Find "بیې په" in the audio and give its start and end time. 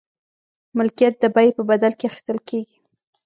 1.35-1.63